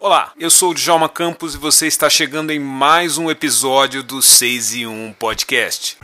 Olá, 0.00 0.30
eu 0.38 0.48
sou 0.48 0.70
o 0.70 0.74
Djalma 0.74 1.08
Campos 1.08 1.56
e 1.56 1.58
você 1.58 1.88
está 1.88 2.08
chegando 2.08 2.52
em 2.52 2.60
mais 2.60 3.18
um 3.18 3.28
episódio 3.28 4.00
do 4.00 4.22
6 4.22 4.74
e 4.74 4.86
1 4.86 5.12
Podcast. 5.18 5.98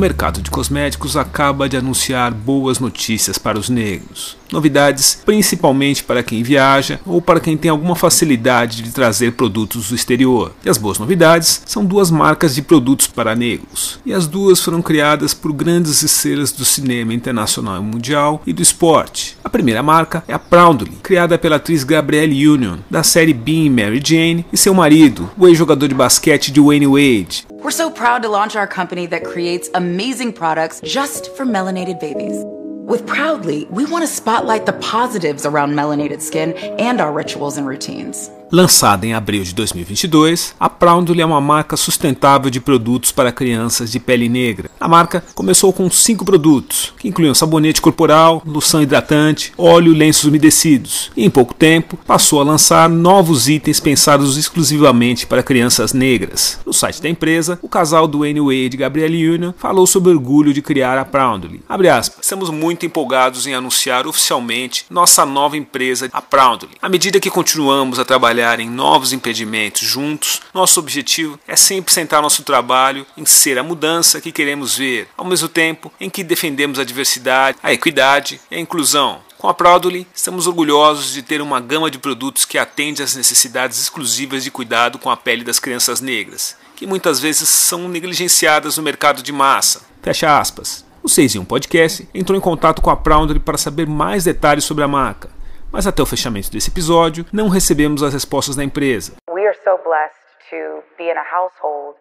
Mercado 0.00 0.42
de 0.42 0.50
cosméticos 0.50 1.16
acaba 1.16 1.68
de 1.68 1.76
anunciar 1.76 2.32
boas 2.32 2.78
notícias 2.78 3.38
para 3.38 3.58
os 3.58 3.68
negros. 3.68 4.36
Novidades 4.50 5.22
principalmente 5.24 6.02
para 6.02 6.22
quem 6.22 6.42
viaja 6.42 6.98
ou 7.06 7.22
para 7.22 7.38
quem 7.38 7.56
tem 7.56 7.70
alguma 7.70 7.94
facilidade 7.94 8.82
de 8.82 8.90
trazer 8.90 9.32
produtos 9.32 9.90
do 9.90 9.94
exterior. 9.94 10.52
E 10.64 10.68
as 10.68 10.76
boas 10.76 10.98
novidades 10.98 11.62
são 11.66 11.84
duas 11.84 12.10
marcas 12.10 12.54
de 12.54 12.62
produtos 12.62 13.06
para 13.06 13.36
negros. 13.36 14.00
E 14.04 14.12
as 14.12 14.26
duas 14.26 14.60
foram 14.60 14.82
criadas 14.82 15.34
por 15.34 15.52
grandes 15.52 16.02
estrelas 16.02 16.50
do 16.50 16.64
cinema 16.64 17.14
internacional 17.14 17.76
e 17.76 17.84
mundial 17.84 18.42
e 18.44 18.52
do 18.52 18.62
esporte. 18.62 19.36
A 19.44 19.48
primeira 19.48 19.82
marca 19.82 20.24
é 20.26 20.32
a 20.32 20.38
Proudly, 20.38 20.98
criada 21.02 21.38
pela 21.38 21.56
atriz 21.56 21.84
Gabrielle 21.84 22.48
Union, 22.48 22.78
da 22.90 23.04
série 23.04 23.32
Being 23.32 23.70
Mary 23.70 24.02
Jane, 24.04 24.44
e 24.52 24.56
seu 24.56 24.74
marido, 24.74 25.30
o 25.38 25.46
ex-jogador 25.46 25.86
de 25.86 25.94
basquete 25.94 26.50
Dwayne 26.50 26.86
Wade, 26.86 27.46
We're 27.62 27.70
so 27.70 27.90
proud 27.90 28.22
to 28.22 28.30
launch 28.30 28.56
our 28.56 28.66
company 28.66 29.04
that 29.06 29.22
creates 29.22 29.68
amazing 29.74 30.32
products 30.32 30.80
just 30.80 31.36
for 31.36 31.44
melanated 31.44 32.00
babies. 32.00 32.42
With 32.88 33.06
Proudly, 33.06 33.66
we 33.66 33.84
want 33.84 34.02
to 34.02 34.08
spotlight 34.08 34.64
the 34.64 34.72
positives 34.72 35.44
around 35.44 35.72
melanated 35.72 36.22
skin 36.22 36.54
and 36.54 37.02
our 37.02 37.12
rituals 37.12 37.58
and 37.58 37.66
routines. 37.66 38.30
Lançada 38.52 39.06
em 39.06 39.14
abril 39.14 39.44
de 39.44 39.54
2022, 39.54 40.56
a 40.58 40.68
Proudly 40.68 41.22
é 41.22 41.24
uma 41.24 41.40
marca 41.40 41.76
sustentável 41.76 42.50
de 42.50 42.60
produtos 42.60 43.12
para 43.12 43.30
crianças 43.30 43.92
de 43.92 44.00
pele 44.00 44.28
negra. 44.28 44.68
A 44.80 44.88
marca 44.88 45.22
começou 45.36 45.72
com 45.72 45.88
cinco 45.88 46.24
produtos, 46.24 46.92
que 46.98 47.06
incluíam 47.06 47.32
sabonete 47.32 47.80
corporal, 47.80 48.42
loção 48.44 48.82
hidratante, 48.82 49.52
óleo 49.56 49.94
e 49.94 49.96
lenços 49.96 50.24
umedecidos, 50.24 51.12
e 51.16 51.24
em 51.24 51.30
pouco 51.30 51.54
tempo 51.54 51.96
passou 52.04 52.40
a 52.40 52.44
lançar 52.44 52.88
novos 52.88 53.48
itens 53.48 53.78
pensados 53.78 54.36
exclusivamente 54.36 55.28
para 55.28 55.44
crianças 55.44 55.92
negras. 55.92 56.58
No 56.66 56.72
site 56.72 57.00
da 57.00 57.08
empresa, 57.08 57.56
o 57.62 57.68
casal 57.68 58.08
Dwayne 58.08 58.40
Wade 58.40 58.74
e 58.74 58.78
Gabrielle 58.78 59.30
Union 59.30 59.52
falou 59.56 59.86
sobre 59.86 60.10
o 60.10 60.14
orgulho 60.14 60.52
de 60.52 60.60
criar 60.60 60.98
a 60.98 61.04
Proudly. 61.04 61.62
Aspas, 61.68 62.18
estamos 62.22 62.50
muito 62.50 62.84
empolgados 62.84 63.46
em 63.46 63.54
anunciar 63.54 64.08
oficialmente 64.08 64.86
nossa 64.90 65.24
nova 65.24 65.56
empresa, 65.56 66.08
a 66.12 66.20
Proudly. 66.20 66.70
À 66.82 66.88
medida 66.88 67.20
que 67.20 67.30
continuamos 67.30 68.00
a 68.00 68.04
trabalhar 68.04 68.39
trabalhar 68.40 68.60
em 68.60 68.70
novos 68.70 69.12
impedimentos 69.12 69.86
juntos, 69.86 70.40
nosso 70.54 70.80
objetivo 70.80 71.38
é 71.46 71.54
sempre 71.54 71.92
centrar 71.92 72.22
nosso 72.22 72.42
trabalho 72.42 73.06
em 73.16 73.26
ser 73.26 73.58
a 73.58 73.62
mudança 73.62 74.20
que 74.20 74.32
queremos 74.32 74.76
ver, 74.76 75.08
ao 75.16 75.26
mesmo 75.26 75.48
tempo 75.48 75.92
em 76.00 76.08
que 76.08 76.24
defendemos 76.24 76.78
a 76.78 76.84
diversidade, 76.84 77.58
a 77.62 77.72
equidade 77.72 78.40
e 78.50 78.56
a 78.56 78.60
inclusão. 78.60 79.20
Com 79.36 79.48
a 79.48 79.54
Proudly, 79.54 80.06
estamos 80.14 80.46
orgulhosos 80.46 81.12
de 81.12 81.22
ter 81.22 81.42
uma 81.42 81.60
gama 81.60 81.90
de 81.90 81.98
produtos 81.98 82.44
que 82.44 82.58
atende 82.58 83.02
às 83.02 83.14
necessidades 83.14 83.80
exclusivas 83.80 84.42
de 84.42 84.50
cuidado 84.50 84.98
com 84.98 85.10
a 85.10 85.16
pele 85.16 85.44
das 85.44 85.58
crianças 85.58 86.00
negras, 86.00 86.56
que 86.76 86.86
muitas 86.86 87.20
vezes 87.20 87.48
são 87.48 87.88
negligenciadas 87.88 88.76
no 88.76 88.82
mercado 88.82 89.22
de 89.22 89.32
massa. 89.32 89.82
Fecha 90.02 90.38
aspas. 90.38 90.84
O 91.02 91.08
6 91.08 91.36
em 91.36 91.38
1 91.38 91.44
Podcast 91.46 92.08
entrou 92.12 92.36
em 92.36 92.42
contato 92.42 92.82
com 92.82 92.90
a 92.90 92.96
Proudly 92.96 93.40
para 93.40 93.56
saber 93.56 93.86
mais 93.86 94.24
detalhes 94.24 94.64
sobre 94.64 94.84
a 94.84 94.88
marca. 94.88 95.29
Mas 95.72 95.86
até 95.86 96.02
o 96.02 96.06
fechamento 96.06 96.50
desse 96.50 96.70
episódio, 96.70 97.24
não 97.32 97.48
recebemos 97.48 98.02
as 98.02 98.12
respostas 98.12 98.56
da 98.56 98.64
empresa. 98.64 99.14
We 99.30 99.46
are 99.46 99.56
so 99.64 99.78
blessed 99.84 100.18
to 100.50 100.82
be 100.98 101.04
in 101.04 101.16
a 101.16 101.24
household 101.24 101.96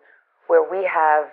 where 0.50 0.64
we 0.70 0.86
have 0.88 1.30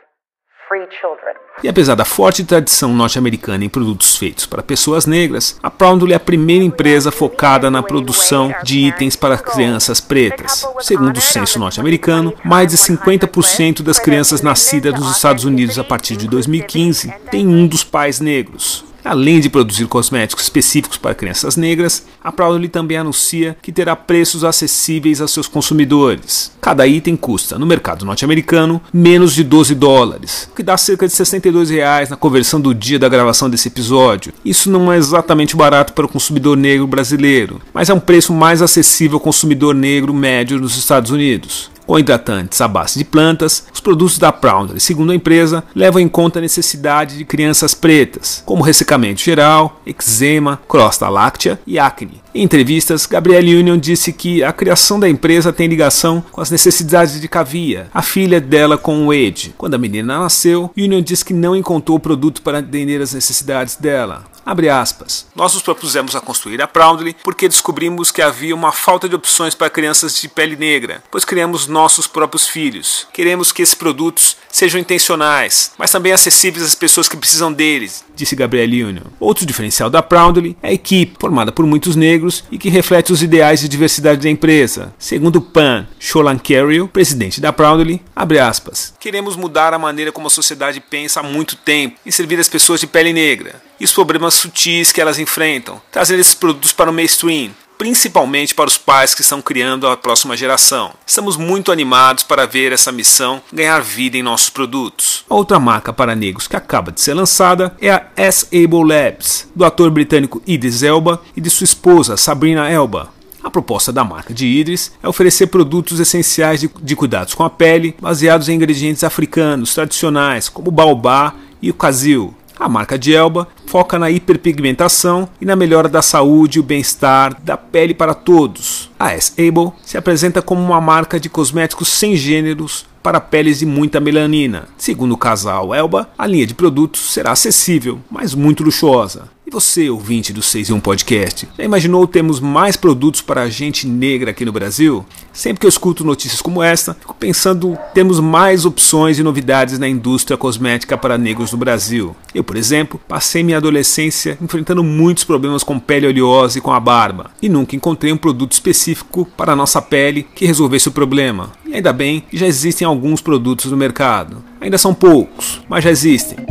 e 1.62 1.68
apesar 1.68 1.94
da 1.94 2.04
forte 2.04 2.44
tradição 2.44 2.92
norte-americana 2.92 3.64
em 3.64 3.68
produtos 3.68 4.16
feitos 4.16 4.46
para 4.46 4.64
pessoas 4.64 5.06
negras, 5.06 5.58
a 5.62 5.70
Proudly 5.70 6.12
é 6.12 6.16
a 6.16 6.20
primeira 6.20 6.64
empresa 6.64 7.12
focada 7.12 7.70
na 7.70 7.84
produção 7.84 8.52
de 8.64 8.80
itens 8.80 9.14
para 9.14 9.38
crianças 9.38 10.00
pretas. 10.00 10.66
Segundo 10.80 11.18
o 11.18 11.20
censo 11.20 11.60
norte-americano, 11.60 12.34
mais 12.44 12.72
de 12.72 12.78
50% 12.78 13.82
das 13.82 14.00
crianças 14.00 14.42
nascidas 14.42 14.94
nos 14.94 15.14
Estados 15.14 15.44
Unidos 15.44 15.78
a 15.78 15.84
partir 15.84 16.16
de 16.16 16.26
2015 16.26 17.12
têm 17.30 17.46
um 17.46 17.68
dos 17.68 17.84
pais 17.84 18.18
negros. 18.18 18.85
Além 19.06 19.38
de 19.38 19.48
produzir 19.48 19.86
cosméticos 19.86 20.42
específicos 20.42 20.98
para 20.98 21.14
crianças 21.14 21.56
negras, 21.56 22.04
a 22.24 22.32
Proudly 22.32 22.68
também 22.68 22.96
anuncia 22.96 23.56
que 23.62 23.70
terá 23.70 23.94
preços 23.94 24.42
acessíveis 24.42 25.20
aos 25.20 25.30
seus 25.30 25.46
consumidores. 25.46 26.50
Cada 26.60 26.84
item 26.88 27.14
custa, 27.14 27.56
no 27.56 27.64
mercado 27.64 28.04
norte-americano, 28.04 28.82
menos 28.92 29.32
de 29.32 29.44
12 29.44 29.76
dólares, 29.76 30.48
o 30.50 30.56
que 30.56 30.62
dá 30.64 30.76
cerca 30.76 31.06
de 31.06 31.12
62 31.12 31.70
reais 31.70 32.10
na 32.10 32.16
conversão 32.16 32.60
do 32.60 32.74
dia 32.74 32.98
da 32.98 33.08
gravação 33.08 33.48
desse 33.48 33.68
episódio. 33.68 34.32
Isso 34.44 34.68
não 34.68 34.92
é 34.92 34.96
exatamente 34.96 35.54
barato 35.54 35.92
para 35.92 36.06
o 36.06 36.08
consumidor 36.08 36.56
negro 36.56 36.84
brasileiro, 36.88 37.60
mas 37.72 37.88
é 37.88 37.94
um 37.94 38.00
preço 38.00 38.32
mais 38.32 38.60
acessível 38.60 39.18
ao 39.18 39.20
consumidor 39.20 39.72
negro 39.72 40.12
médio 40.12 40.58
nos 40.58 40.76
Estados 40.76 41.12
Unidos 41.12 41.75
com 41.86 41.98
hidratantes 41.98 42.60
à 42.60 42.68
base 42.68 42.98
de 42.98 43.04
plantas, 43.04 43.66
os 43.72 43.80
produtos 43.80 44.18
da 44.18 44.32
Proudly, 44.32 44.80
segundo 44.80 45.12
a 45.12 45.14
empresa, 45.14 45.64
levam 45.74 46.00
em 46.00 46.08
conta 46.08 46.38
a 46.38 46.42
necessidade 46.42 47.16
de 47.16 47.24
crianças 47.24 47.74
pretas, 47.74 48.42
como 48.44 48.62
ressecamento 48.62 49.22
geral, 49.22 49.80
eczema, 49.86 50.60
crosta 50.68 51.08
láctea 51.08 51.58
e 51.66 51.78
acne. 51.78 52.20
Em 52.34 52.42
entrevistas, 52.42 53.06
Gabrielle 53.06 53.56
Union 53.56 53.78
disse 53.78 54.12
que 54.12 54.44
a 54.44 54.52
criação 54.52 55.00
da 55.00 55.08
empresa 55.08 55.54
tem 55.54 55.68
ligação 55.68 56.22
com 56.30 56.42
as 56.42 56.50
necessidades 56.50 57.18
de 57.18 57.28
Kavia, 57.28 57.88
a 57.94 58.02
filha 58.02 58.40
dela 58.40 58.76
com 58.76 59.06
o 59.06 59.06
Wade. 59.06 59.54
Quando 59.56 59.74
a 59.74 59.78
menina 59.78 60.18
nasceu, 60.18 60.70
Union 60.76 61.00
disse 61.00 61.24
que 61.24 61.32
não 61.32 61.56
encontrou 61.56 61.96
o 61.96 62.00
produto 62.00 62.42
para 62.42 62.58
atender 62.58 63.00
as 63.00 63.14
necessidades 63.14 63.76
dela. 63.76 64.24
Abre 64.46 64.68
aspas. 64.68 65.26
Nós 65.34 65.54
nos 65.54 65.62
propusemos 65.64 66.14
a 66.14 66.20
construir 66.20 66.62
a 66.62 66.68
Proudly 66.68 67.16
porque 67.24 67.48
descobrimos 67.48 68.12
que 68.12 68.22
havia 68.22 68.54
uma 68.54 68.70
falta 68.70 69.08
de 69.08 69.16
opções 69.16 69.56
para 69.56 69.68
crianças 69.68 70.14
de 70.20 70.28
pele 70.28 70.54
negra, 70.54 71.02
pois 71.10 71.24
criamos 71.24 71.66
nossos 71.76 72.06
próprios 72.06 72.48
filhos. 72.48 73.06
Queremos 73.12 73.52
que 73.52 73.60
esses 73.60 73.74
produtos 73.74 74.34
sejam 74.50 74.80
intencionais, 74.80 75.72
mas 75.76 75.90
também 75.90 76.10
acessíveis 76.10 76.64
às 76.64 76.74
pessoas 76.74 77.06
que 77.06 77.16
precisam 77.18 77.52
deles, 77.52 78.02
disse 78.14 78.34
Gabrielle 78.34 78.82
Union. 78.82 79.02
Outro 79.20 79.44
diferencial 79.44 79.90
da 79.90 80.02
Proudly 80.02 80.56
é 80.62 80.68
a 80.68 80.72
equipe, 80.72 81.18
formada 81.20 81.52
por 81.52 81.66
muitos 81.66 81.94
negros 81.94 82.42
e 82.50 82.56
que 82.56 82.70
reflete 82.70 83.12
os 83.12 83.22
ideais 83.22 83.60
de 83.60 83.68
diversidade 83.68 84.22
da 84.22 84.30
empresa. 84.30 84.94
Segundo 84.98 85.42
Pan 85.42 85.86
Cholankerio, 86.00 86.88
presidente 86.88 87.42
da 87.42 87.52
Proudly, 87.52 88.02
abre 88.14 88.38
aspas, 88.38 88.94
queremos 88.98 89.36
mudar 89.36 89.74
a 89.74 89.78
maneira 89.78 90.10
como 90.10 90.28
a 90.28 90.30
sociedade 90.30 90.80
pensa 90.80 91.20
há 91.20 91.22
muito 91.22 91.56
tempo 91.56 91.98
em 92.06 92.10
servir 92.10 92.40
as 92.40 92.48
pessoas 92.48 92.80
de 92.80 92.86
pele 92.86 93.12
negra 93.12 93.60
e 93.78 93.84
os 93.84 93.92
problemas 93.92 94.32
sutis 94.32 94.90
que 94.90 95.02
elas 95.02 95.18
enfrentam, 95.18 95.82
trazendo 95.92 96.20
esses 96.20 96.34
produtos 96.34 96.72
para 96.72 96.90
o 96.90 96.94
mainstream, 96.94 97.50
principalmente 97.78 98.54
para 98.54 98.68
os 98.68 98.78
pais 98.78 99.14
que 99.14 99.22
estão 99.22 99.42
criando 99.42 99.86
a 99.86 99.96
próxima 99.96 100.36
geração. 100.36 100.92
Estamos 101.06 101.36
muito 101.36 101.72
animados 101.72 102.24
para 102.24 102.46
ver 102.46 102.72
essa 102.72 102.92
missão 102.92 103.42
ganhar 103.52 103.80
vida 103.80 104.16
em 104.16 104.22
nossos 104.22 104.50
produtos. 104.50 105.24
Outra 105.28 105.58
marca 105.58 105.92
para 105.92 106.14
negros 106.14 106.48
que 106.48 106.56
acaba 106.56 106.92
de 106.92 107.00
ser 107.00 107.14
lançada 107.14 107.76
é 107.80 107.90
a 107.90 108.06
S-Able 108.16 108.84
Labs, 108.84 109.48
do 109.54 109.64
ator 109.64 109.90
britânico 109.90 110.42
Idris 110.46 110.82
Elba 110.82 111.22
e 111.36 111.40
de 111.40 111.50
sua 111.50 111.64
esposa 111.64 112.16
Sabrina 112.16 112.70
Elba. 112.70 113.14
A 113.42 113.50
proposta 113.50 113.92
da 113.92 114.02
marca 114.02 114.34
de 114.34 114.44
Idris 114.44 114.90
é 115.00 115.08
oferecer 115.08 115.46
produtos 115.46 116.00
essenciais 116.00 116.60
de, 116.60 116.68
de 116.82 116.96
cuidados 116.96 117.32
com 117.32 117.44
a 117.44 117.50
pele, 117.50 117.94
baseados 118.00 118.48
em 118.48 118.54
ingredientes 118.56 119.04
africanos 119.04 119.72
tradicionais, 119.72 120.48
como 120.48 120.72
baobá 120.72 121.32
e 121.62 121.70
o 121.70 121.74
casil, 121.74 122.34
a 122.58 122.68
marca 122.68 122.98
de 122.98 123.14
Elba 123.14 123.46
foca 123.66 123.98
na 123.98 124.10
hiperpigmentação 124.10 125.28
e 125.40 125.44
na 125.44 125.54
melhora 125.54 125.88
da 125.88 126.00
saúde 126.00 126.58
e 126.58 126.60
o 126.60 126.64
bem-estar 126.64 127.40
da 127.42 127.56
pele 127.56 127.92
para 127.92 128.14
todos. 128.14 128.90
A 128.98 129.12
S-Able 129.12 129.72
se 129.84 129.98
apresenta 129.98 130.40
como 130.40 130.62
uma 130.62 130.80
marca 130.80 131.20
de 131.20 131.28
cosméticos 131.28 131.88
sem 131.88 132.16
gêneros 132.16 132.86
para 133.02 133.20
peles 133.20 133.60
de 133.60 133.66
muita 133.66 134.00
melanina. 134.00 134.68
Segundo 134.76 135.12
o 135.12 135.18
casal 135.18 135.74
Elba, 135.74 136.08
a 136.18 136.26
linha 136.26 136.46
de 136.46 136.54
produtos 136.54 137.12
será 137.12 137.32
acessível, 137.32 138.00
mas 138.10 138.34
muito 138.34 138.64
luxuosa. 138.64 139.28
E 139.46 139.50
você, 139.50 139.90
ouvinte 139.90 140.32
do 140.32 140.42
6 140.42 140.70
em 140.70 140.72
1 140.74 140.80
Podcast, 140.80 141.48
já 141.56 141.64
imaginou 141.64 142.06
termos 142.06 142.40
mais 142.40 142.76
produtos 142.76 143.20
para 143.20 143.42
a 143.42 143.48
gente 143.48 143.86
negra 143.86 144.30
aqui 144.30 144.44
no 144.44 144.52
Brasil? 144.52 145.04
Sempre 145.32 145.60
que 145.60 145.66
eu 145.66 145.68
escuto 145.68 146.04
notícias 146.04 146.40
como 146.40 146.62
esta, 146.62 146.94
fico 146.94 147.14
pensando 147.14 147.78
temos 147.94 148.18
mais 148.20 148.64
opções 148.64 149.18
e 149.18 149.22
novidades 149.22 149.78
na 149.78 149.88
indústria 149.88 150.36
cosmética 150.36 150.96
para 150.96 151.18
negros 151.18 151.52
no 151.52 151.58
Brasil. 151.58 152.16
Eu, 152.34 152.42
por 152.42 152.56
exemplo, 152.56 153.00
passei 153.06 153.42
minha 153.42 153.56
minha 153.56 153.58
adolescência 153.58 154.38
enfrentando 154.40 154.84
muitos 154.84 155.24
problemas 155.24 155.64
com 155.64 155.78
pele 155.78 156.06
oleosa 156.06 156.58
e 156.58 156.60
com 156.60 156.72
a 156.72 156.78
barba, 156.78 157.30
e 157.40 157.48
nunca 157.48 157.74
encontrei 157.74 158.12
um 158.12 158.16
produto 158.16 158.52
específico 158.52 159.26
para 159.36 159.52
a 159.52 159.56
nossa 159.56 159.80
pele 159.80 160.26
que 160.34 160.46
resolvesse 160.46 160.88
o 160.88 160.92
problema. 160.92 161.50
E 161.64 161.74
ainda 161.74 161.92
bem 161.92 162.22
que 162.30 162.36
já 162.36 162.46
existem 162.46 162.86
alguns 162.86 163.20
produtos 163.20 163.70
no 163.70 163.76
mercado. 163.76 164.44
Ainda 164.60 164.78
são 164.78 164.92
poucos, 164.92 165.60
mas 165.68 165.84
já 165.84 165.90
existem. 165.90 166.45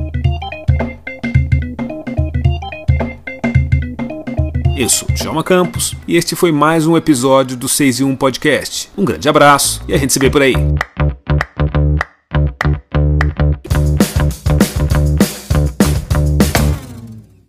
Eu 4.77 4.89
sou 4.89 5.07
Djalma 5.09 5.41
Campos 5.41 5.95
e 6.05 6.17
este 6.17 6.35
foi 6.35 6.51
mais 6.51 6.85
um 6.85 6.97
episódio 6.97 7.55
do 7.55 7.69
6 7.69 8.01
e 8.01 8.03
1 8.03 8.13
Podcast. 8.17 8.91
Um 8.97 9.05
grande 9.05 9.29
abraço 9.29 9.81
e 9.87 9.93
a 9.93 9.97
gente 9.97 10.11
se 10.11 10.19
vê 10.19 10.29
por 10.29 10.41
aí. 10.41 10.53